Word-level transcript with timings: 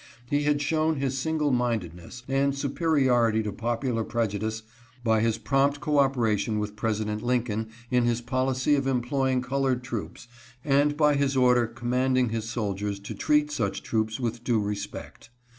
He 0.31 0.45
had 0.45 0.63
shown 0.63 0.95
his 0.95 1.19
single 1.19 1.51
mindedness 1.51 2.23
and 2.27 2.55
superiority 2.57 3.43
to 3.43 3.51
popular 3.51 4.03
prejudice 4.03 4.63
by 5.03 5.19
his 5.19 5.37
prompt 5.37 5.79
coopera 5.79 6.39
tion 6.39 6.57
with 6.57 6.75
President 6.75 7.21
Lincoln 7.21 7.67
in 7.91 8.05
his 8.05 8.19
policy 8.19 8.73
of 8.73 8.87
employ 8.87 9.29
ing 9.33 9.41
colored 9.43 9.83
troops 9.83 10.27
and 10.65 10.97
by 10.97 11.13
his 11.13 11.37
order 11.37 11.67
commanding 11.67 12.29
his 12.29 12.49
soldiers 12.49 12.99
to 13.01 13.13
treat 13.13 13.51
such 13.51 13.83
troops 13.83 14.19
with 14.19 14.43
due 14.43 14.59
respect. 14.59 15.29